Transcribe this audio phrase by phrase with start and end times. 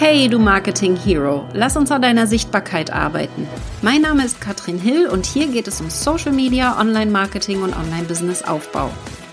[0.00, 3.48] Hey, du Marketing Hero, lass uns an deiner Sichtbarkeit arbeiten.
[3.82, 8.92] Mein Name ist Katrin Hill und hier geht es um Social Media, Online-Marketing und Online-Business-Aufbau.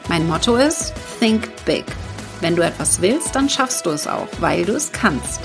[0.09, 1.85] Mein Motto ist Think Big.
[2.41, 5.39] Wenn du etwas willst, dann schaffst du es auch, weil du es kannst.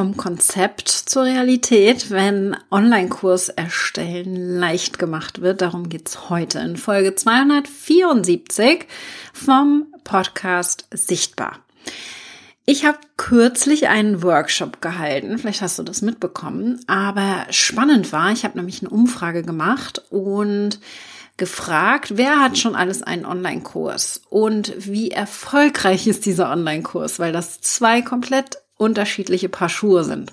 [0.00, 5.60] Vom Konzept zur Realität, wenn Online-Kurs erstellen leicht gemacht wird.
[5.60, 8.86] Darum geht's heute in Folge 274
[9.34, 11.58] vom Podcast Sichtbar.
[12.64, 18.44] Ich habe kürzlich einen Workshop gehalten, vielleicht hast du das mitbekommen, aber spannend war, ich
[18.44, 20.80] habe nämlich eine Umfrage gemacht und
[21.36, 27.60] gefragt, wer hat schon alles einen Online-Kurs und wie erfolgreich ist dieser Online-Kurs, weil das
[27.60, 30.32] zwei komplett unterschiedliche Paar Schuhe sind.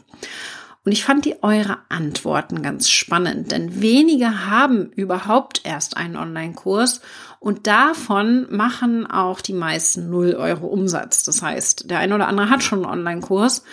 [0.85, 7.01] Und ich fand die eure Antworten ganz spannend, denn wenige haben überhaupt erst einen Online-Kurs
[7.41, 11.25] und davon machen auch die meisten 0 Euro Umsatz.
[11.25, 13.63] Das heißt, der eine oder andere hat schon einen Online-Kurs,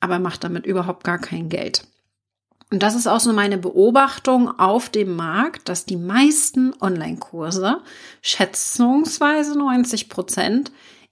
[0.00, 1.86] aber macht damit überhaupt gar kein Geld.
[2.70, 7.80] Und das ist auch so meine Beobachtung auf dem Markt, dass die meisten Online-Kurse,
[8.20, 10.70] schätzungsweise 90 Prozent,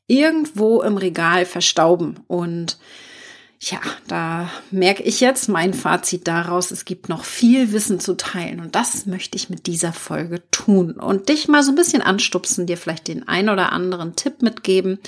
[0.09, 2.19] irgendwo im Regal verstauben.
[2.27, 2.79] Und
[3.61, 8.61] ja, da merke ich jetzt mein Fazit daraus, es gibt noch viel Wissen zu teilen
[8.61, 12.67] und das möchte ich mit dieser Folge tun und dich mal so ein bisschen anstupsen,
[12.67, 15.01] dir vielleicht den ein oder anderen Tipp mitgeben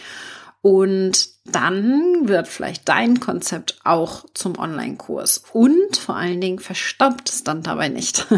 [0.62, 7.44] und dann wird vielleicht dein Konzept auch zum Online-Kurs und vor allen Dingen verstaubt es
[7.44, 8.26] dann dabei nicht.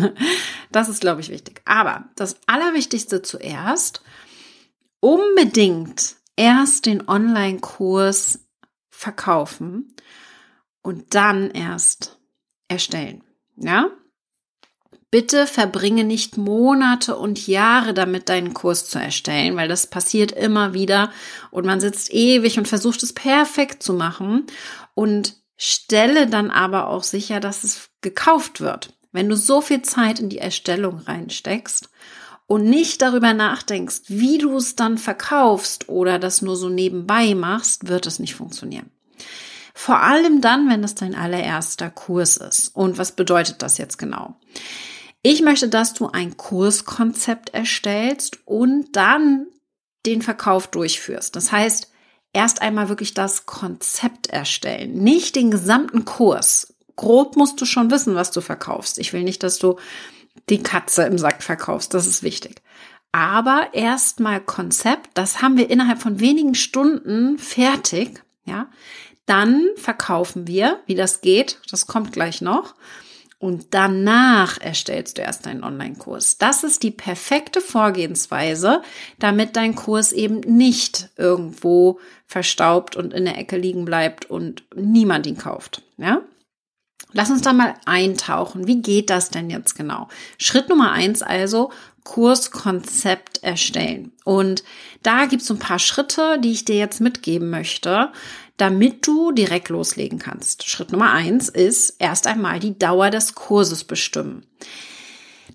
[0.72, 1.60] Das ist, glaube ich, wichtig.
[1.66, 4.00] Aber das Allerwichtigste zuerst,
[5.00, 8.40] unbedingt erst den Online-Kurs
[8.90, 9.94] verkaufen
[10.82, 12.18] und dann erst
[12.66, 13.22] erstellen.
[13.56, 13.90] Ja?
[15.12, 20.74] Bitte verbringe nicht Monate und Jahre damit, deinen Kurs zu erstellen, weil das passiert immer
[20.74, 21.12] wieder
[21.52, 24.47] und man sitzt ewig und versucht es perfekt zu machen
[24.94, 28.98] und stelle dann aber auch sicher, dass es gekauft wird.
[29.12, 31.88] Wenn du so viel Zeit in die Erstellung reinsteckst
[32.52, 37.88] und nicht darüber nachdenkst, wie du es dann verkaufst oder das nur so nebenbei machst,
[37.88, 38.90] wird es nicht funktionieren.
[39.72, 42.76] Vor allem dann, wenn es dein allererster Kurs ist.
[42.76, 44.36] Und was bedeutet das jetzt genau?
[45.22, 49.46] Ich möchte, dass du ein Kurskonzept erstellst und dann
[50.04, 51.34] den Verkauf durchführst.
[51.34, 51.90] Das heißt,
[52.34, 56.74] erst einmal wirklich das Konzept erstellen, nicht den gesamten Kurs.
[56.96, 58.98] Grob musst du schon wissen, was du verkaufst.
[58.98, 59.78] Ich will nicht, dass du
[60.48, 61.94] die Katze im Sack verkaufst.
[61.94, 62.62] Das ist wichtig.
[63.12, 68.69] Aber erstmal Konzept, das haben wir innerhalb von wenigen Stunden fertig, ja.
[69.26, 72.75] Dann verkaufen wir, wie das geht, das kommt gleich noch.
[73.38, 76.38] Und danach erstellst du erst deinen Online-Kurs.
[76.38, 78.82] Das ist die perfekte Vorgehensweise,
[79.19, 85.26] damit dein Kurs eben nicht irgendwo verstaubt und in der Ecke liegen bleibt und niemand
[85.26, 85.82] ihn kauft.
[85.97, 86.22] Ja?
[87.12, 88.67] Lass uns da mal eintauchen.
[88.67, 90.09] Wie geht das denn jetzt genau?
[90.39, 91.71] Schritt Nummer eins also,
[92.05, 94.12] Kurskonzept erstellen.
[94.25, 94.65] Und
[95.03, 98.11] da gibt es ein paar Schritte, die ich dir jetzt mitgeben möchte,
[98.56, 100.69] damit du direkt loslegen kannst.
[100.69, 104.47] Schritt Nummer eins ist erst einmal die Dauer des Kurses bestimmen.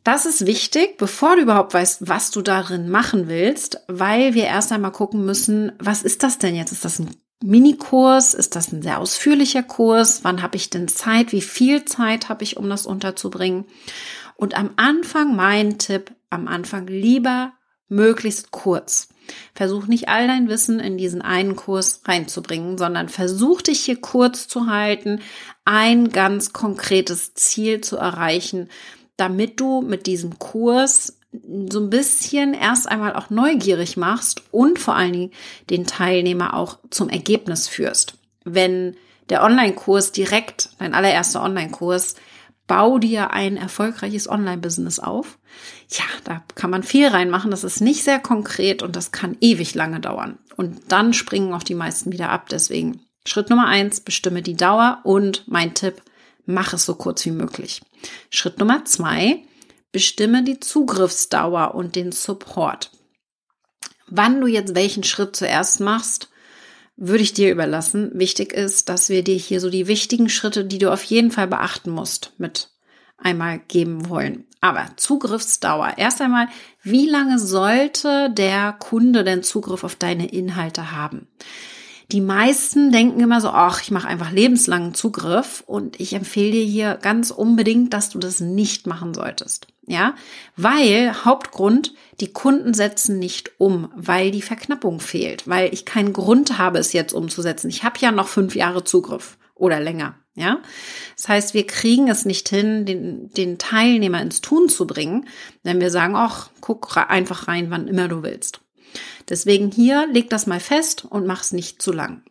[0.03, 4.72] Das ist wichtig, bevor du überhaupt weißt, was du darin machen willst, weil wir erst
[4.72, 6.72] einmal gucken müssen, was ist das denn jetzt?
[6.72, 7.09] Ist das ein
[7.43, 8.33] Minikurs?
[8.33, 10.23] Ist das ein sehr ausführlicher Kurs?
[10.23, 11.31] Wann habe ich denn Zeit?
[11.31, 13.65] Wie viel Zeit habe ich, um das unterzubringen?
[14.35, 17.53] Und am Anfang mein Tipp, am Anfang lieber
[17.89, 19.09] möglichst kurz.
[19.53, 24.47] Versuch nicht all dein Wissen in diesen einen Kurs reinzubringen, sondern versuch dich hier kurz
[24.47, 25.21] zu halten,
[25.65, 28.69] ein ganz konkretes Ziel zu erreichen,
[29.17, 31.16] damit du mit diesem Kurs
[31.69, 35.31] so ein bisschen erst einmal auch neugierig machst und vor allen Dingen
[35.69, 38.15] den Teilnehmer auch zum Ergebnis führst.
[38.43, 38.95] Wenn
[39.29, 42.15] der Online-Kurs direkt, dein allererster Online-Kurs,
[42.67, 45.38] bau dir ein erfolgreiches Online-Business auf.
[45.89, 47.51] Ja, da kann man viel reinmachen.
[47.51, 50.38] Das ist nicht sehr konkret und das kann ewig lange dauern.
[50.56, 52.50] Und dann springen auch die meisten wieder ab.
[52.50, 56.01] Deswegen Schritt Nummer eins, bestimme die Dauer und mein Tipp,
[56.45, 57.81] mach es so kurz wie möglich.
[58.29, 59.44] Schritt Nummer zwei,
[59.97, 62.91] Bestimme die Zugriffsdauer und den Support.
[64.05, 66.29] Wann du jetzt welchen Schritt zuerst machst,
[66.97, 68.11] würde ich dir überlassen.
[68.13, 71.47] Wichtig ist, dass wir dir hier so die wichtigen Schritte, die du auf jeden Fall
[71.47, 72.69] beachten musst, mit
[73.17, 74.45] einmal geben wollen.
[74.61, 75.95] Aber Zugriffsdauer.
[75.97, 76.47] Erst einmal,
[76.83, 81.27] wie lange sollte der Kunde denn Zugriff auf deine Inhalte haben?
[82.12, 86.63] Die meisten denken immer so, ach, ich mache einfach lebenslangen Zugriff und ich empfehle dir
[86.63, 89.68] hier ganz unbedingt, dass du das nicht machen solltest.
[89.89, 90.15] Ja,
[90.57, 96.57] weil Hauptgrund, die Kunden setzen nicht um, weil die Verknappung fehlt, weil ich keinen Grund
[96.57, 97.69] habe, es jetzt umzusetzen.
[97.69, 100.15] Ich habe ja noch fünf Jahre Zugriff oder länger.
[100.36, 100.60] Ja,
[101.15, 105.27] das heißt, wir kriegen es nicht hin, den, den Teilnehmer ins Tun zu bringen,
[105.63, 108.62] wenn wir sagen, ach, guck einfach rein, wann immer du willst.
[109.30, 112.22] Deswegen hier leg das mal fest und mach es nicht zu lang.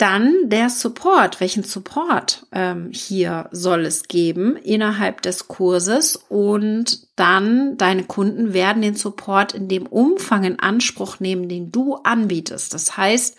[0.00, 1.40] Dann der Support.
[1.40, 6.16] Welchen Support ähm, hier soll es geben innerhalb des Kurses?
[6.16, 11.96] Und dann deine Kunden werden den Support in dem Umfang in Anspruch nehmen, den du
[11.96, 12.72] anbietest.
[12.72, 13.36] Das heißt,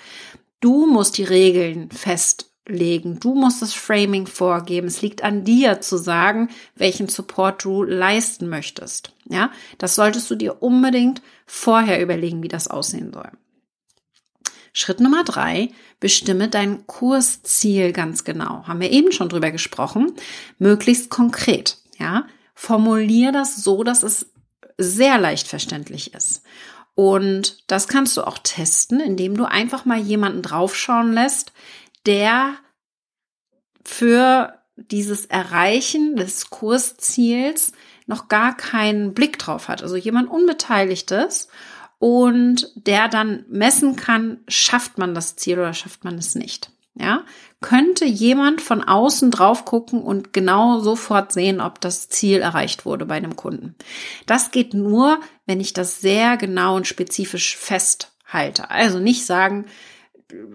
[0.59, 3.19] du musst die Regeln fest legen.
[3.19, 4.85] Du musst das Framing vorgeben.
[4.85, 9.13] Es liegt an dir zu sagen, welchen Support du leisten möchtest.
[9.31, 13.31] Ja, das solltest du dir unbedingt vorher überlegen, wie das aussehen soll.
[14.73, 15.69] Schritt Nummer drei,
[16.01, 18.67] bestimme dein Kursziel ganz genau.
[18.67, 20.11] Haben wir eben schon drüber gesprochen.
[20.59, 21.77] Möglichst konkret.
[21.97, 24.31] Ja, formulier das so, dass es
[24.77, 26.43] sehr leicht verständlich ist.
[26.93, 31.53] Und das kannst du auch testen, indem du einfach mal jemanden draufschauen lässt,
[32.05, 32.55] der
[33.83, 37.71] für dieses Erreichen des Kursziels
[38.07, 39.83] noch gar keinen Blick drauf hat.
[39.83, 41.47] Also jemand Unbeteiligtes
[41.99, 46.71] und der dann messen kann, schafft man das Ziel oder schafft man es nicht.
[46.95, 47.23] Ja,
[47.61, 53.05] könnte jemand von außen drauf gucken und genau sofort sehen, ob das Ziel erreicht wurde
[53.05, 53.75] bei einem Kunden.
[54.25, 58.69] Das geht nur, wenn ich das sehr genau und spezifisch festhalte.
[58.69, 59.65] Also nicht sagen,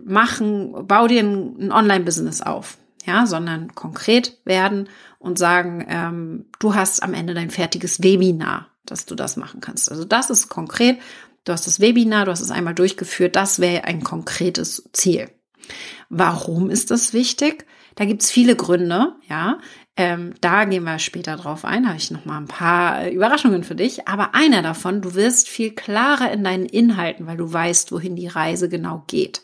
[0.04, 2.76] machen, bau dir ein, Online-Business auf,
[3.06, 4.88] ja, sondern konkret werden
[5.26, 9.90] und sagen, ähm, du hast am Ende dein fertiges Webinar, dass du das machen kannst.
[9.90, 10.98] Also das ist konkret.
[11.44, 13.34] Du hast das Webinar, du hast es einmal durchgeführt.
[13.34, 15.28] Das wäre ein konkretes Ziel.
[16.08, 17.66] Warum ist das wichtig?
[17.96, 19.58] Da gibt's viele Gründe, ja.
[19.98, 21.88] Ähm, da gehen wir später drauf ein.
[21.88, 24.06] Habe ich noch mal ein paar äh, Überraschungen für dich.
[24.06, 28.28] Aber einer davon, du wirst viel klarer in deinen Inhalten, weil du weißt, wohin die
[28.28, 29.40] Reise genau geht.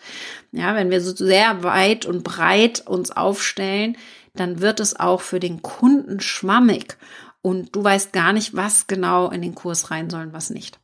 [0.52, 3.96] Ja, wenn wir so sehr weit und breit uns aufstellen,
[4.34, 6.96] dann wird es auch für den Kunden schwammig
[7.42, 10.78] und du weißt gar nicht, was genau in den Kurs rein soll und was nicht.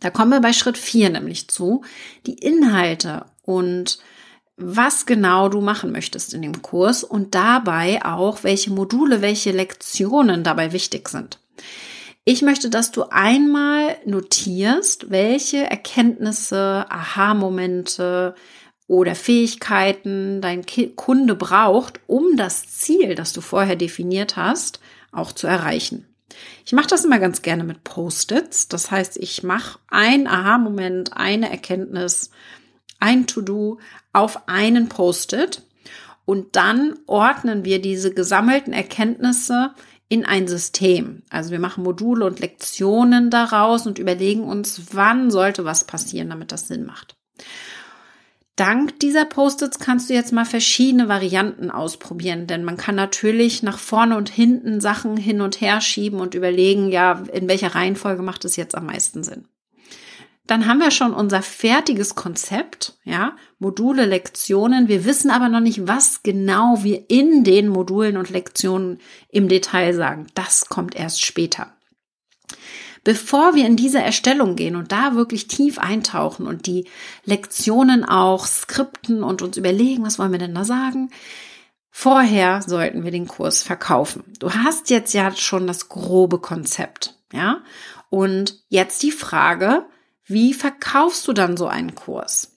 [0.00, 1.82] Da kommen wir bei Schritt vier nämlich zu,
[2.26, 3.98] die Inhalte und
[4.56, 10.44] was genau du machen möchtest in dem Kurs und dabei auch, welche Module, welche Lektionen
[10.44, 11.38] dabei wichtig sind.
[12.24, 18.34] Ich möchte, dass du einmal notierst, welche Erkenntnisse, Aha-Momente
[18.88, 24.80] oder Fähigkeiten dein Kunde braucht, um das Ziel, das du vorher definiert hast,
[25.12, 26.06] auch zu erreichen.
[26.64, 28.68] Ich mache das immer ganz gerne mit Post-its.
[28.68, 32.30] Das heißt, ich mache ein Aha-Moment, eine Erkenntnis,
[32.98, 33.78] ein To-Do
[34.12, 35.62] auf einen Post-it
[36.24, 39.72] und dann ordnen wir diese gesammelten Erkenntnisse
[40.08, 41.22] in ein System.
[41.30, 46.52] Also wir machen Module und Lektionen daraus und überlegen uns, wann sollte was passieren, damit
[46.52, 47.16] das Sinn macht.
[48.56, 53.78] Dank dieser Post-its kannst du jetzt mal verschiedene Varianten ausprobieren, denn man kann natürlich nach
[53.78, 58.46] vorne und hinten Sachen hin und her schieben und überlegen, ja, in welcher Reihenfolge macht
[58.46, 59.46] es jetzt am meisten Sinn
[60.46, 64.88] dann haben wir schon unser fertiges Konzept, ja, Module, Lektionen.
[64.88, 69.92] Wir wissen aber noch nicht, was genau wir in den Modulen und Lektionen im Detail
[69.92, 70.26] sagen.
[70.34, 71.75] Das kommt erst später.
[73.06, 76.88] Bevor wir in diese Erstellung gehen und da wirklich tief eintauchen und die
[77.24, 81.10] Lektionen auch skripten und uns überlegen, was wollen wir denn da sagen,
[81.88, 84.24] vorher sollten wir den Kurs verkaufen.
[84.40, 87.62] Du hast jetzt ja schon das grobe Konzept, ja?
[88.10, 89.84] Und jetzt die Frage,
[90.24, 92.56] wie verkaufst du dann so einen Kurs?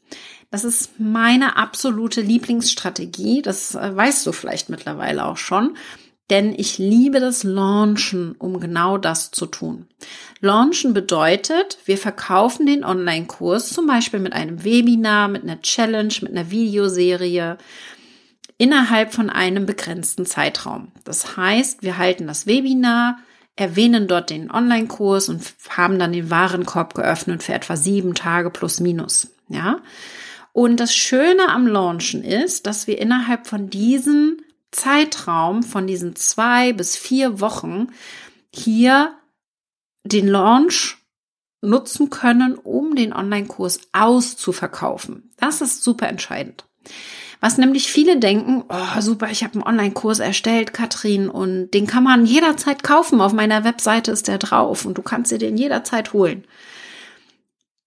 [0.50, 3.44] Das ist meine absolute Lieblingsstrategie.
[3.44, 5.78] Das äh, weißt du vielleicht mittlerweile auch schon.
[6.30, 9.88] Denn ich liebe das Launchen, um genau das zu tun.
[10.42, 16.32] Launchen bedeutet, wir verkaufen den Online-Kurs zum Beispiel mit einem Webinar, mit einer Challenge, mit
[16.32, 17.58] einer Videoserie
[18.58, 20.92] innerhalb von einem begrenzten Zeitraum.
[21.04, 23.18] Das heißt, wir halten das Webinar,
[23.56, 28.80] erwähnen dort den Online-Kurs und haben dann den Warenkorb geöffnet für etwa sieben Tage plus
[28.80, 29.32] minus.
[29.48, 29.82] Ja.
[30.54, 34.38] Und das Schöne am Launchen ist, dass wir innerhalb von diesem
[34.72, 37.88] Zeitraum, von diesen zwei bis vier Wochen
[38.54, 39.16] hier
[40.04, 40.98] den Launch
[41.62, 45.32] nutzen können, um den Online-Kurs auszuverkaufen.
[45.38, 46.66] Das ist super entscheidend.
[47.42, 52.04] Was nämlich viele denken, oh super, ich habe einen Online-Kurs erstellt, Katrin, und den kann
[52.04, 53.22] man jederzeit kaufen.
[53.22, 56.46] Auf meiner Webseite ist der drauf und du kannst dir den jederzeit holen.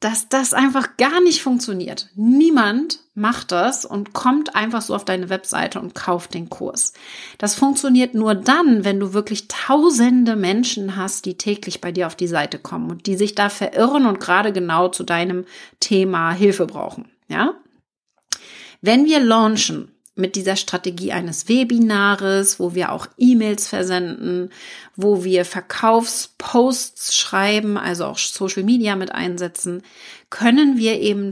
[0.02, 2.08] Dass das einfach gar nicht funktioniert.
[2.16, 6.92] Niemand macht das und kommt einfach so auf deine Webseite und kauft den Kurs.
[7.38, 12.16] Das funktioniert nur dann, wenn du wirklich tausende Menschen hast, die täglich bei dir auf
[12.16, 15.44] die Seite kommen und die sich da verirren und gerade genau zu deinem
[15.78, 17.08] Thema Hilfe brauchen.
[17.28, 17.54] Ja?
[18.80, 24.50] Wenn wir launchen, mit dieser Strategie eines Webinares, wo wir auch E-Mails versenden,
[24.94, 29.82] wo wir Verkaufsposts schreiben, also auch Social Media mit einsetzen,
[30.28, 31.30] können wir eben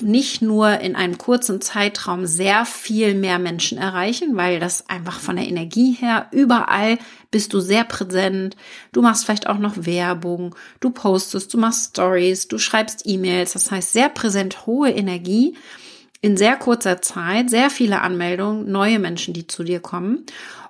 [0.00, 5.36] nicht nur in einem kurzen Zeitraum sehr viel mehr Menschen erreichen, weil das einfach von
[5.36, 6.98] der Energie her überall
[7.30, 8.56] bist du sehr präsent.
[8.92, 13.54] Du machst vielleicht auch noch Werbung, du postest, du machst Stories, du schreibst E-Mails.
[13.54, 15.56] Das heißt sehr präsent, hohe Energie
[16.20, 20.26] in sehr kurzer Zeit sehr viele Anmeldungen, neue Menschen, die zu dir kommen.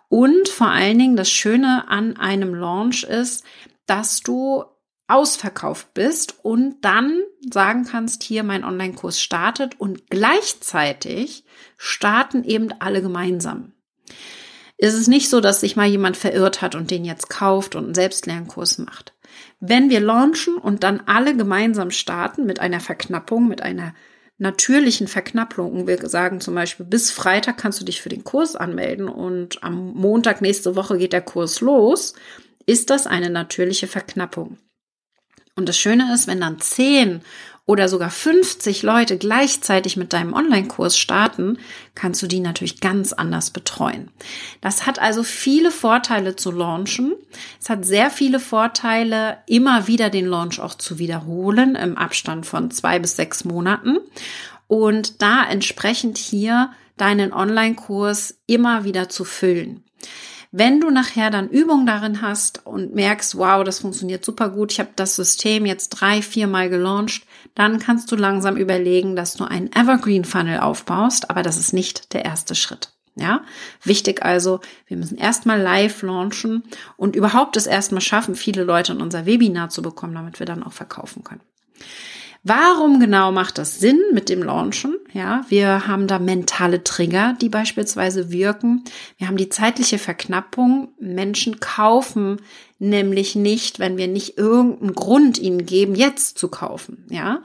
[0.08, 3.44] Und vor allen Dingen das Schöne an einem Launch ist,
[3.86, 4.64] dass du
[5.08, 7.20] ausverkauft bist und dann
[7.52, 11.44] sagen kannst, hier mein Online-Kurs startet und gleichzeitig
[11.76, 13.72] starten eben alle gemeinsam.
[14.78, 17.84] Es ist nicht so, dass sich mal jemand verirrt hat und den jetzt kauft und
[17.84, 19.12] einen Selbstlernkurs macht.
[19.58, 23.94] Wenn wir launchen und dann alle gemeinsam starten mit einer Verknappung, mit einer
[24.40, 25.86] natürlichen Verknapplungen.
[25.86, 29.92] Wir sagen zum Beispiel, bis Freitag kannst du dich für den Kurs anmelden und am
[29.92, 32.14] Montag nächste Woche geht der Kurs los,
[32.66, 34.58] ist das eine natürliche Verknappung.
[35.56, 37.20] Und das Schöne ist, wenn dann zehn
[37.70, 41.56] oder sogar 50 Leute gleichzeitig mit deinem Online-Kurs starten,
[41.94, 44.10] kannst du die natürlich ganz anders betreuen.
[44.60, 47.12] Das hat also viele Vorteile zu launchen.
[47.62, 52.72] Es hat sehr viele Vorteile, immer wieder den Launch auch zu wiederholen im Abstand von
[52.72, 53.98] zwei bis sechs Monaten
[54.66, 59.84] und da entsprechend hier deinen Online-Kurs immer wieder zu füllen.
[60.52, 64.80] Wenn du nachher dann Übung darin hast und merkst, wow, das funktioniert super gut, ich
[64.80, 67.22] habe das System jetzt drei, vier Mal gelauncht,
[67.54, 72.12] dann kannst du langsam überlegen, dass du einen Evergreen Funnel aufbaust, aber das ist nicht
[72.14, 72.92] der erste Schritt.
[73.16, 73.42] Ja,
[73.82, 76.62] wichtig also, wir müssen erstmal live launchen
[76.96, 80.62] und überhaupt es erstmal schaffen, viele Leute in unser Webinar zu bekommen, damit wir dann
[80.62, 81.42] auch verkaufen können.
[82.42, 84.96] Warum genau macht das Sinn mit dem Launchen?
[85.12, 88.84] Ja, wir haben da mentale Trigger, die beispielsweise wirken.
[89.18, 90.88] Wir haben die zeitliche Verknappung.
[90.98, 92.40] Menschen kaufen
[92.78, 97.04] nämlich nicht, wenn wir nicht irgendeinen Grund ihnen geben, jetzt zu kaufen.
[97.10, 97.42] Ja,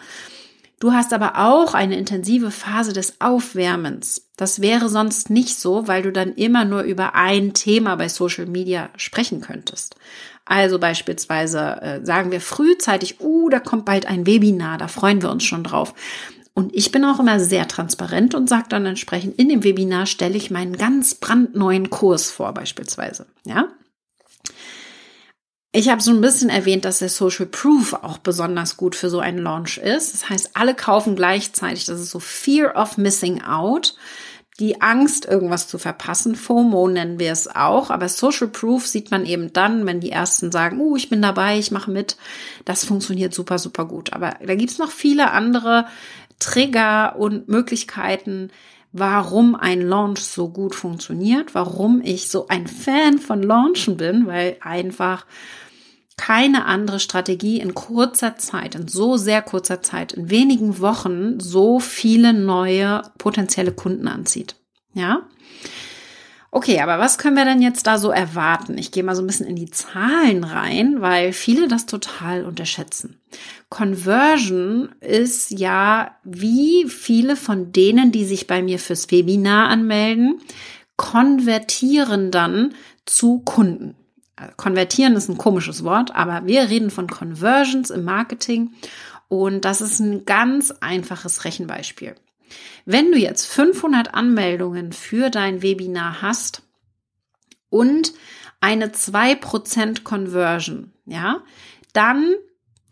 [0.80, 4.28] Du hast aber auch eine intensive Phase des Aufwärmens.
[4.36, 8.46] Das wäre sonst nicht so, weil du dann immer nur über ein Thema bei Social
[8.46, 9.96] Media sprechen könntest.
[10.44, 15.32] Also beispielsweise äh, sagen wir frühzeitig, uh, da kommt bald ein Webinar, da freuen wir
[15.32, 15.94] uns schon drauf.
[16.54, 20.38] Und ich bin auch immer sehr transparent und sage dann entsprechend, in dem Webinar stelle
[20.38, 23.26] ich meinen ganz brandneuen Kurs vor, beispielsweise.
[23.46, 23.70] Ja,
[25.76, 29.20] ich habe so ein bisschen erwähnt, dass der Social Proof auch besonders gut für so
[29.20, 30.14] einen Launch ist.
[30.14, 31.86] Das heißt, alle kaufen gleichzeitig.
[31.86, 33.96] Das ist so Fear of Missing Out.
[34.60, 36.36] Die Angst, irgendwas zu verpassen.
[36.36, 37.90] FOMO nennen wir es auch.
[37.90, 41.60] Aber Social Proof sieht man eben dann, wenn die ersten sagen, uh, ich bin dabei,
[41.60, 42.16] ich mache mit.
[42.64, 44.14] Das funktioniert super, super gut.
[44.14, 45.88] Aber da gibt's noch viele andere
[46.40, 48.50] Trigger und Möglichkeiten,
[48.98, 54.56] warum ein Launch so gut funktioniert, warum ich so ein Fan von Launchen bin, weil
[54.62, 55.26] einfach
[56.16, 61.82] keine andere Strategie in kurzer Zeit, in so sehr kurzer Zeit, in wenigen Wochen so
[61.82, 64.56] viele neue potenzielle Kunden anzieht.
[64.94, 65.28] Ja?
[66.56, 68.78] Okay, aber was können wir denn jetzt da so erwarten?
[68.78, 73.20] Ich gehe mal so ein bisschen in die Zahlen rein, weil viele das total unterschätzen.
[73.68, 80.40] Conversion ist ja, wie viele von denen, die sich bei mir fürs Webinar anmelden,
[80.96, 82.74] konvertieren dann
[83.06, 83.96] zu Kunden.
[84.56, 88.72] Konvertieren ist ein komisches Wort, aber wir reden von Conversions im Marketing
[89.28, 92.16] und das ist ein ganz einfaches Rechenbeispiel.
[92.86, 96.62] Wenn du jetzt 500 Anmeldungen für dein Webinar hast
[97.70, 98.14] und
[98.62, 101.44] eine 2% Conversion, ja,
[101.94, 102.36] dann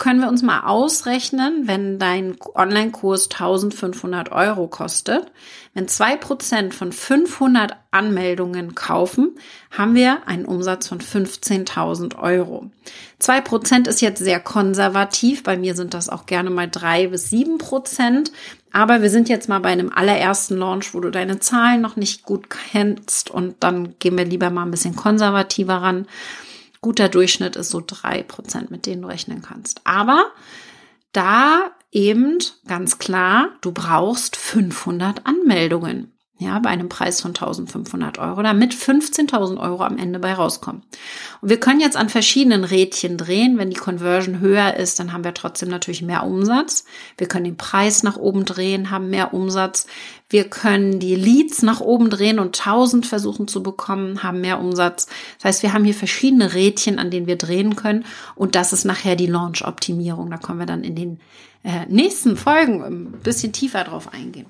[0.03, 5.31] können wir uns mal ausrechnen, wenn dein Online-Kurs 1500 Euro kostet,
[5.73, 9.35] wenn zwei Prozent von 500 Anmeldungen kaufen,
[9.71, 12.69] haben wir einen Umsatz von 15.000 Euro.
[13.17, 15.43] Zwei Prozent ist jetzt sehr konservativ.
[15.43, 18.33] Bei mir sind das auch gerne mal drei bis sieben Prozent.
[18.73, 22.23] Aber wir sind jetzt mal bei einem allerersten Launch, wo du deine Zahlen noch nicht
[22.23, 26.07] gut kennst und dann gehen wir lieber mal ein bisschen konservativer ran
[26.83, 29.81] guter Durchschnitt ist so drei Prozent, mit denen du rechnen kannst.
[29.85, 30.27] Aber
[31.13, 32.37] da eben
[32.67, 36.12] ganz klar, du brauchst 500 Anmeldungen.
[36.39, 40.81] Ja, bei einem Preis von 1500 Euro, damit 15.000 Euro am Ende bei rauskommen.
[41.41, 43.59] Und wir können jetzt an verschiedenen Rädchen drehen.
[43.59, 46.85] Wenn die Conversion höher ist, dann haben wir trotzdem natürlich mehr Umsatz.
[47.17, 49.85] Wir können den Preis nach oben drehen, haben mehr Umsatz.
[50.27, 55.05] Wir können die Leads nach oben drehen und 1000 versuchen zu bekommen, haben mehr Umsatz.
[55.37, 58.05] Das heißt, wir haben hier verschiedene Rädchen, an denen wir drehen können.
[58.33, 60.31] Und das ist nachher die Launch-Optimierung.
[60.31, 61.19] Da kommen wir dann in den
[61.63, 64.47] äh, nächsten Folgen ein bisschen tiefer drauf eingehen.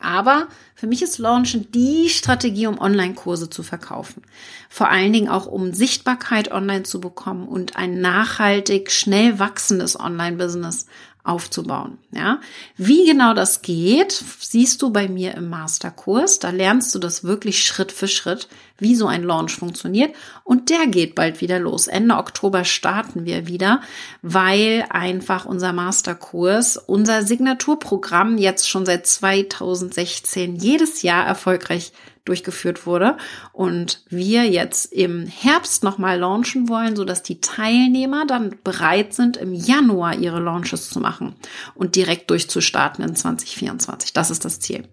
[0.00, 4.22] Aber für mich ist Launchen die Strategie, um Online-Kurse zu verkaufen.
[4.68, 10.86] Vor allen Dingen auch, um Sichtbarkeit online zu bekommen und ein nachhaltig, schnell wachsendes Online-Business
[11.22, 11.98] aufzubauen.
[12.12, 12.40] Ja,
[12.76, 16.38] wie genau das geht, siehst du bei mir im Masterkurs.
[16.38, 18.48] Da lernst du das wirklich Schritt für Schritt,
[18.80, 20.14] wie so ein Launch funktioniert.
[20.44, 21.86] Und der geht bald wieder los.
[21.86, 23.80] Ende Oktober starten wir wieder,
[24.22, 31.92] weil einfach unser Masterkurs, unser Signaturprogramm jetzt schon seit 2016 jedes Jahr erfolgreich
[32.24, 33.16] durchgeführt wurde
[33.52, 39.36] und wir jetzt im Herbst nochmal launchen wollen, so dass die Teilnehmer dann bereit sind,
[39.36, 41.34] im Januar ihre Launches zu machen
[41.74, 44.12] und direkt durchzustarten in 2024.
[44.12, 44.86] Das ist das Ziel.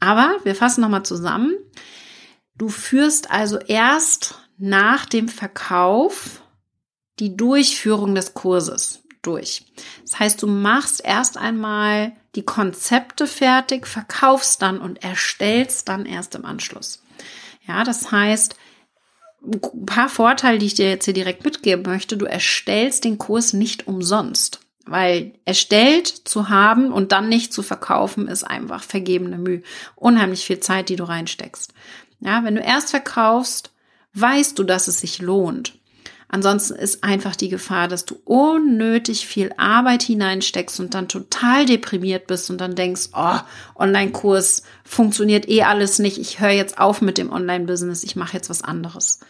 [0.00, 1.54] Aber wir fassen nochmal zusammen.
[2.58, 6.42] Du führst also erst nach dem Verkauf
[7.20, 9.64] die Durchführung des Kurses durch.
[10.02, 16.34] Das heißt, du machst erst einmal die Konzepte fertig, verkaufst dann und erstellst dann erst
[16.34, 17.02] im Anschluss.
[17.66, 18.56] Ja, das heißt,
[19.44, 22.16] ein paar Vorteile, die ich dir jetzt hier direkt mitgeben möchte.
[22.16, 28.26] Du erstellst den Kurs nicht umsonst, weil erstellt zu haben und dann nicht zu verkaufen
[28.26, 29.62] ist einfach vergebene Mühe.
[29.94, 31.72] Unheimlich viel Zeit, die du reinsteckst.
[32.20, 33.72] Ja, wenn du erst verkaufst,
[34.14, 35.78] weißt du, dass es sich lohnt.
[36.30, 42.26] Ansonsten ist einfach die Gefahr, dass du unnötig viel Arbeit hineinsteckst und dann total deprimiert
[42.26, 43.38] bist und dann denkst, oh,
[43.76, 46.18] Online-Kurs funktioniert eh alles nicht.
[46.18, 48.04] Ich höre jetzt auf mit dem Online-Business.
[48.04, 49.20] Ich mache jetzt was anderes.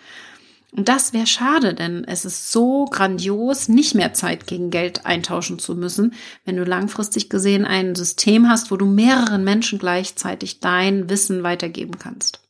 [0.72, 5.58] Und das wäre schade, denn es ist so grandios, nicht mehr Zeit gegen Geld eintauschen
[5.58, 6.14] zu müssen,
[6.44, 11.98] wenn du langfristig gesehen ein System hast, wo du mehreren Menschen gleichzeitig dein Wissen weitergeben
[11.98, 12.40] kannst.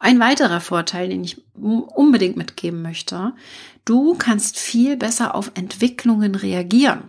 [0.00, 3.32] Ein weiterer Vorteil, den ich unbedingt mitgeben möchte,
[3.84, 7.04] du kannst viel besser auf Entwicklungen reagieren.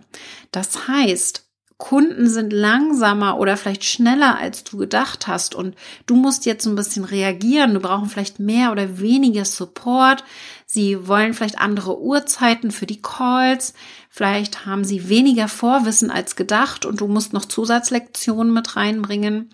[0.50, 1.50] Das heißt,
[1.80, 5.74] Kunden sind langsamer oder vielleicht schneller, als du gedacht hast und
[6.06, 7.72] du musst jetzt ein bisschen reagieren.
[7.72, 10.22] Du brauchen vielleicht mehr oder weniger Support.
[10.66, 13.72] Sie wollen vielleicht andere Uhrzeiten für die Calls.
[14.10, 19.50] Vielleicht haben sie weniger Vorwissen als gedacht und du musst noch Zusatzlektionen mit reinbringen.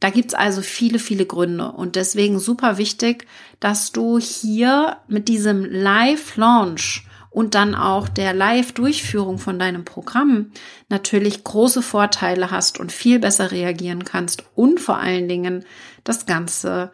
[0.00, 3.26] Da gibt's also viele, viele Gründe und deswegen super wichtig,
[3.60, 10.52] dass du hier mit diesem Live-Launch und dann auch der Live-Durchführung von deinem Programm
[10.88, 15.64] natürlich große Vorteile hast und viel besser reagieren kannst und vor allen Dingen
[16.04, 16.92] das Ganze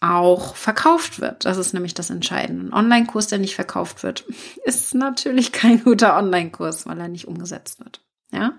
[0.00, 1.44] auch verkauft wird.
[1.44, 2.66] Das ist nämlich das Entscheidende.
[2.66, 4.24] Ein Online-Kurs, der nicht verkauft wird,
[4.64, 8.00] ist natürlich kein guter Online-Kurs, weil er nicht umgesetzt wird.
[8.32, 8.54] Ja?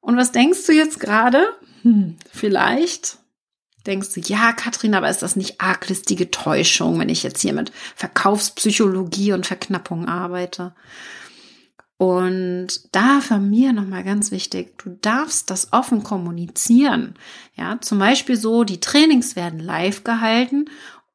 [0.00, 1.46] Und was denkst du jetzt gerade?
[1.82, 3.18] Hm, vielleicht
[3.86, 7.72] denkst du, ja, Katrin, aber ist das nicht arglistige Täuschung, wenn ich jetzt hier mit
[7.96, 10.74] Verkaufspsychologie und Verknappung arbeite?
[11.98, 17.14] Und da von mir nochmal ganz wichtig, du darfst das offen kommunizieren.
[17.54, 20.64] Ja, zum Beispiel so, die Trainings werden live gehalten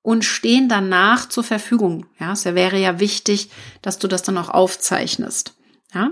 [0.02, 2.06] und stehen danach zur Verfügung.
[2.20, 3.50] Ja, es wäre ja wichtig,
[3.82, 5.56] dass du das dann auch aufzeichnest.
[5.94, 6.12] Ja,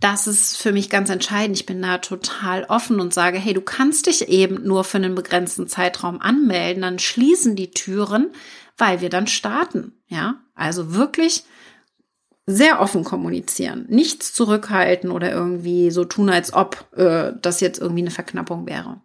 [0.00, 1.58] das ist für mich ganz entscheidend.
[1.58, 5.14] Ich bin da total offen und sage, hey, du kannst dich eben nur für einen
[5.14, 8.32] begrenzten Zeitraum anmelden, dann schließen die Türen,
[8.78, 9.92] weil wir dann starten.
[10.08, 11.44] Ja, also wirklich
[12.46, 18.02] sehr offen kommunizieren, nichts zurückhalten oder irgendwie so tun, als ob äh, das jetzt irgendwie
[18.02, 19.00] eine Verknappung wäre.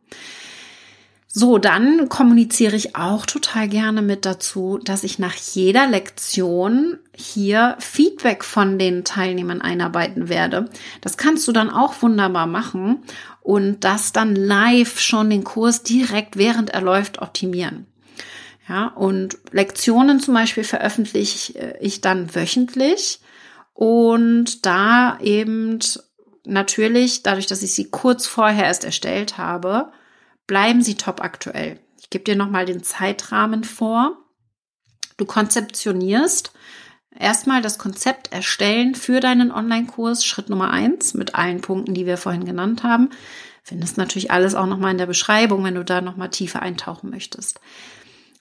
[1.38, 7.76] So, dann kommuniziere ich auch total gerne mit dazu, dass ich nach jeder Lektion hier
[7.80, 10.70] Feedback von den Teilnehmern einarbeiten werde.
[11.02, 13.04] Das kannst du dann auch wunderbar machen
[13.42, 17.86] und das dann live schon den Kurs direkt während er läuft optimieren.
[18.70, 23.20] Ja, und Lektionen zum Beispiel veröffentliche ich dann wöchentlich
[23.74, 25.80] und da eben
[26.46, 29.92] natürlich, dadurch, dass ich sie kurz vorher erst erstellt habe,
[30.48, 31.80] bleiben sie top aktuell.
[32.00, 34.18] Ich gebe dir nochmal den Zeitrahmen vor.
[35.18, 36.52] Du konzeptionierst
[37.18, 42.18] erstmal das Konzept erstellen für deinen Online-Kurs, Schritt Nummer eins, mit allen Punkten, die wir
[42.18, 43.10] vorhin genannt haben.
[43.64, 47.60] Findest natürlich alles auch nochmal in der Beschreibung, wenn du da nochmal tiefer eintauchen möchtest.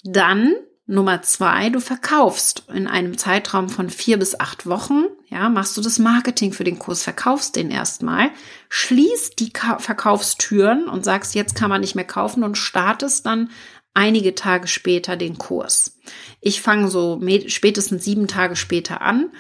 [0.02, 0.54] Dann
[0.86, 5.04] Nummer zwei, du verkaufst in einem Zeitraum von vier bis acht Wochen.
[5.34, 8.30] Ja, machst du das Marketing für den Kurs, verkaufst den erstmal,
[8.68, 13.50] schließt die Ka Verkaufstüren und sagst, jetzt kann man nicht mehr kaufen und startest dann
[13.94, 15.98] einige Tage später den Kurs.
[16.40, 19.32] Ich fange so spätestens sieben Tage später an.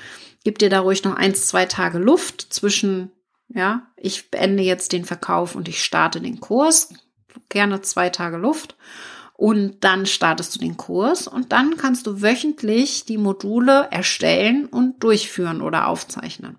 [0.42, 3.12] Gib dir da ruhig noch eins, zwei Tage Luft zwischen,
[3.46, 6.92] ja, ich beende jetzt den Verkauf und ich starte den Kurs.
[7.50, 8.74] Gerne zwei Tage Luft.
[9.36, 15.02] Und dann startest du den Kurs und dann kannst du wöchentlich die Module erstellen und
[15.02, 16.56] durchführen oder aufzeichnen.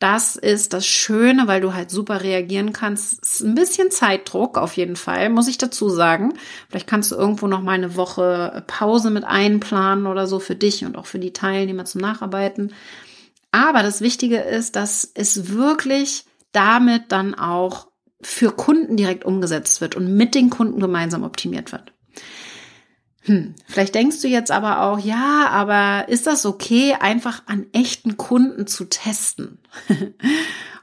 [0.00, 3.20] Das ist das Schöne, weil du halt super reagieren kannst.
[3.20, 6.34] Ist ein bisschen Zeitdruck auf jeden Fall, muss ich dazu sagen.
[6.68, 10.84] Vielleicht kannst du irgendwo noch mal eine Woche Pause mit einplanen oder so für dich
[10.84, 12.72] und auch für die Teilnehmer zum Nacharbeiten.
[13.50, 17.87] Aber das Wichtige ist, dass es wirklich damit dann auch
[18.20, 21.92] für Kunden direkt umgesetzt wird und mit den Kunden gemeinsam optimiert wird.
[23.22, 28.16] Hm, vielleicht denkst du jetzt aber auch, ja, aber ist das okay, einfach an echten
[28.16, 29.58] Kunden zu testen?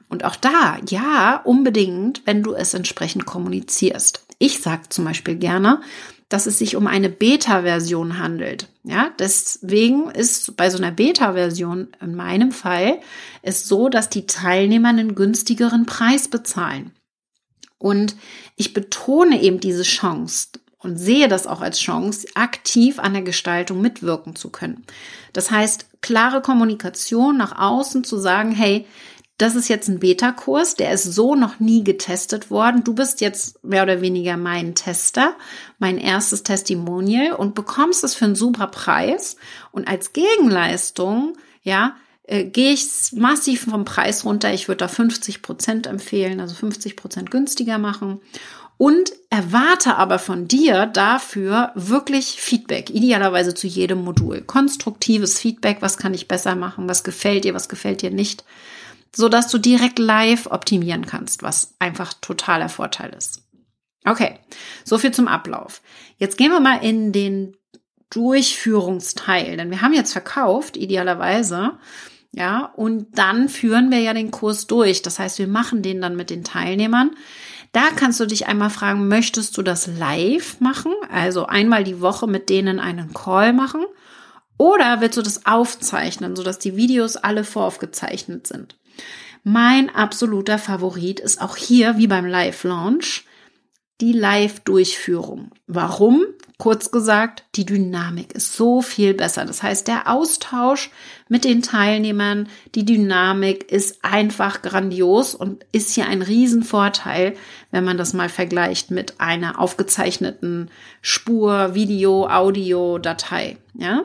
[0.08, 4.24] Und auch da, ja, unbedingt, wenn du es entsprechend kommunizierst.
[4.38, 5.82] Ich sage zum Beispiel gerne,
[6.30, 8.68] dass es sich um eine Beta-Version handelt.
[8.84, 13.00] Ja, deswegen ist bei so einer Beta-Version in meinem Fall
[13.42, 16.92] es so, dass die Teilnehmer einen günstigeren Preis bezahlen.
[17.78, 18.16] Und
[18.56, 20.48] ich betone eben diese Chance,
[20.86, 24.86] und sehe das auch als Chance, aktiv an der Gestaltung mitwirken zu können.
[25.34, 28.86] Das heißt, klare Kommunikation nach außen zu sagen, hey,
[29.40, 32.86] das ist jetzt ein Beta-Kurs, der ist so noch nie getestet worden.
[32.86, 35.36] Du bist jetzt mehr oder weniger mein Tester,
[35.80, 39.36] mein erstes Testimonial und bekommst es für einen super Preis.
[39.72, 41.96] Und als Gegenleistung, ja,
[42.28, 44.54] äh, gehe ich massiv vom Preis runter.
[44.54, 48.22] Ich würde da 50 Prozent empfehlen, also 50 Prozent günstiger machen
[48.78, 54.42] und erwarte aber von dir dafür wirklich Feedback, idealerweise zu jedem Modul.
[54.42, 58.44] Konstruktives Feedback, was kann ich besser machen, was gefällt dir, was gefällt dir nicht,
[59.16, 63.44] so dass du direkt live optimieren kannst, was einfach totaler Vorteil ist.
[64.06, 64.40] Okay,
[64.84, 65.82] so viel zum Ablauf.
[66.18, 67.56] Jetzt gehen wir mal in den
[68.12, 71.80] Durchführungsteil, denn wir haben jetzt verkauft, idealerweise.
[72.38, 75.02] Ja, und dann führen wir ja den Kurs durch.
[75.02, 77.12] Das heißt, wir machen den dann mit den Teilnehmern.
[77.72, 80.92] Da kannst du dich einmal fragen, möchtest du das live machen?
[81.10, 83.86] Also einmal die Woche mit denen einen Call machen?
[84.58, 88.76] Oder willst du das aufzeichnen, sodass die Videos alle voraufgezeichnet sind?
[89.44, 93.26] Mein absoluter Favorit ist auch hier, wie beim Live-Launch,
[94.02, 95.52] die Live-Durchführung.
[95.68, 96.26] Warum?
[96.58, 99.44] Kurz gesagt, die Dynamik ist so viel besser.
[99.44, 100.90] Das heißt, der Austausch
[101.28, 107.36] mit den Teilnehmern, die Dynamik ist einfach grandios und ist hier ein Riesenvorteil,
[107.72, 113.58] wenn man das mal vergleicht mit einer aufgezeichneten Spur, Video, Audio, Datei.
[113.74, 114.04] Ja?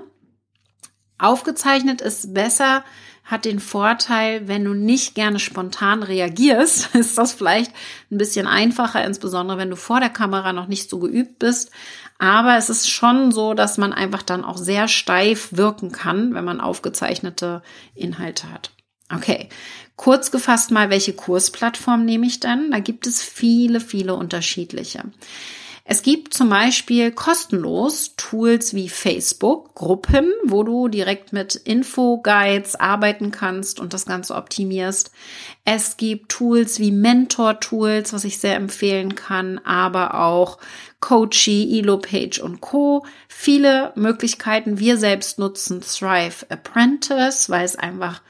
[1.18, 2.82] Aufgezeichnet ist besser,
[3.30, 7.72] hat den Vorteil, wenn du nicht gerne spontan reagierst, ist das vielleicht
[8.10, 11.70] ein bisschen einfacher, insbesondere wenn du vor der Kamera noch nicht so geübt bist.
[12.18, 16.44] Aber es ist schon so, dass man einfach dann auch sehr steif wirken kann, wenn
[16.44, 17.62] man aufgezeichnete
[17.94, 18.72] Inhalte hat.
[19.12, 19.48] Okay,
[19.96, 22.70] kurz gefasst mal, welche Kursplattform nehme ich denn?
[22.70, 25.04] Da gibt es viele, viele unterschiedliche.
[25.92, 33.32] Es gibt zum Beispiel kostenlos Tools wie Facebook, Gruppen, wo du direkt mit Info-Guides arbeiten
[33.32, 35.10] kannst und das Ganze optimierst.
[35.64, 40.58] Es gibt Tools wie Mentor-Tools, was ich sehr empfehlen kann, aber auch
[41.00, 43.04] Coachy, Elopage und Co.
[43.26, 44.78] Viele Möglichkeiten.
[44.78, 48.22] Wir selbst nutzen Thrive Apprentice, weil es einfach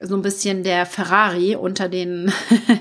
[0.00, 2.32] so ein bisschen der Ferrari unter den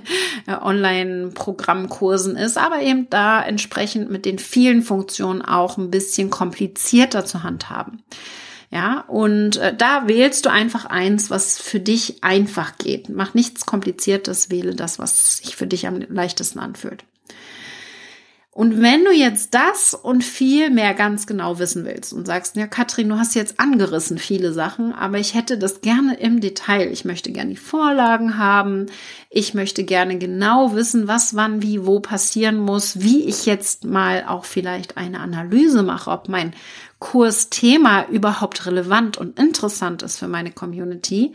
[0.48, 7.44] Online-Programmkursen ist, aber eben da entsprechend mit den vielen Funktionen auch ein bisschen komplizierter zu
[7.44, 8.02] handhaben.
[8.72, 13.10] Ja, und äh, da wählst du einfach eins, was für dich einfach geht.
[13.10, 17.04] Mach nichts Kompliziertes, wähle das, was sich für dich am leichtesten anfühlt.
[18.52, 22.66] Und wenn du jetzt das und viel mehr ganz genau wissen willst und sagst, ja,
[22.66, 26.92] Katrin, du hast jetzt angerissen viele Sachen, aber ich hätte das gerne im Detail.
[26.92, 28.88] Ich möchte gerne die Vorlagen haben.
[29.30, 34.26] Ich möchte gerne genau wissen, was wann wie wo passieren muss, wie ich jetzt mal
[34.28, 36.54] auch vielleicht eine Analyse mache, ob mein
[36.98, 41.34] Kursthema überhaupt relevant und interessant ist für meine Community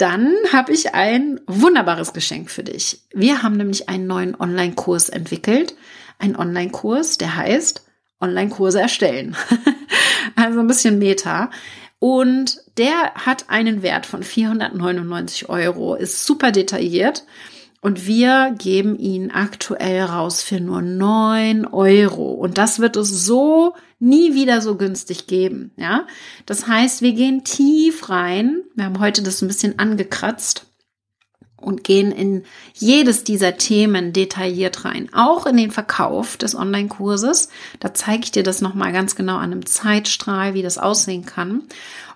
[0.00, 3.02] dann habe ich ein wunderbares Geschenk für dich.
[3.12, 5.74] Wir haben nämlich einen neuen Online-Kurs entwickelt,
[6.20, 7.82] einen Online-Kurs, der heißt
[8.20, 9.36] Online-Kurse erstellen.
[10.36, 11.50] also ein bisschen Meta.
[11.98, 17.24] Und der hat einen Wert von 499 Euro, ist super detailliert.
[17.82, 22.32] Und wir geben ihn aktuell raus für nur 9 Euro.
[22.32, 25.72] Und das wird es so nie wieder so günstig geben.
[25.76, 26.06] Ja,
[26.44, 28.62] das heißt, wir gehen tief rein.
[28.74, 30.66] Wir haben heute das ein bisschen angekratzt
[31.60, 32.44] und gehen in
[32.74, 37.48] jedes dieser Themen detailliert rein, auch in den Verkauf des Online-Kurses.
[37.78, 41.62] Da zeige ich dir das nochmal ganz genau an einem Zeitstrahl, wie das aussehen kann.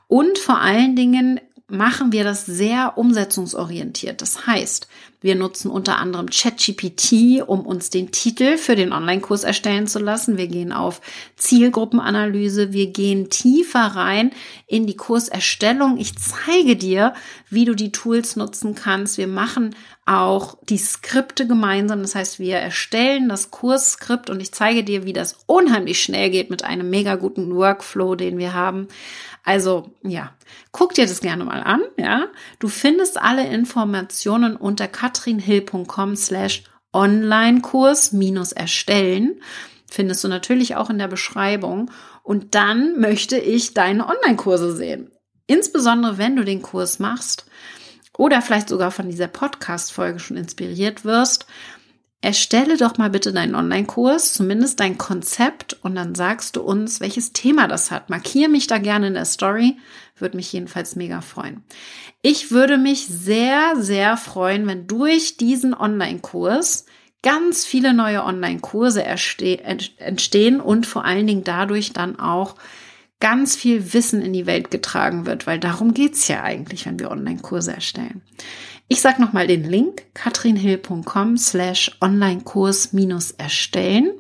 [0.09, 4.21] Und vor allen Dingen machen wir das sehr umsetzungsorientiert.
[4.21, 4.87] Das heißt,
[5.23, 10.37] wir nutzen unter anderem ChatGPT, um uns den Titel für den Online-Kurs erstellen zu lassen.
[10.37, 11.01] Wir gehen auf
[11.37, 12.75] Zielgruppenanalyse.
[12.75, 14.33] Wir gehen tiefer rein
[14.67, 15.97] in die Kurserstellung.
[15.97, 17.15] Ich zeige dir,
[17.49, 19.17] wie du die Tools nutzen kannst.
[19.17, 19.75] Wir machen
[20.05, 22.03] auch die Skripte gemeinsam.
[22.03, 26.51] Das heißt, wir erstellen das Kursskript und ich zeige dir, wie das unheimlich schnell geht
[26.51, 28.89] mit einem mega guten Workflow, den wir haben.
[29.45, 30.33] Also ja,
[30.73, 31.83] guck dir das gerne mal an.
[31.99, 32.29] Ja,
[32.59, 39.41] du findest alle Informationen unter katrinhill.com slash Online-Kurs minus erstellen.
[39.91, 41.91] Findest du natürlich auch in der Beschreibung.
[42.23, 45.11] Und dann möchte ich deine Online-Kurse sehen.
[45.47, 47.45] Insbesondere wenn du den Kurs machst
[48.17, 51.47] oder vielleicht sogar von dieser Podcast-Folge schon inspiriert wirst,
[52.25, 57.33] erstelle doch mal bitte deinen Online-Kurs, zumindest dein Konzept und dann sagst du uns, welches
[57.33, 58.09] Thema das hat.
[58.09, 59.77] Markiere mich da gerne in der Story,
[60.17, 61.63] würde mich jedenfalls mega freuen.
[62.23, 66.87] Ich würde mich sehr, sehr freuen, wenn durch diesen Online-Kurs
[67.23, 72.57] ganz viele neue Online-Kurse entstehen und vor allen Dingen dadurch dann auch
[73.21, 77.11] ganz viel Wissen in die Welt getragen wird, weil darum geht's ja eigentlich, wenn wir
[77.11, 78.23] Online-Kurse erstellen.
[78.89, 84.13] Ich sage nochmal den Link katrinhill.com slash Online-Kurs minus erstellen.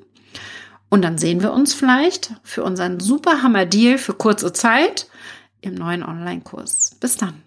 [0.88, 5.08] Und dann sehen wir uns vielleicht für unseren super Hammer Deal für kurze Zeit
[5.60, 6.96] im neuen Online-Kurs.
[7.00, 7.43] Bis dann.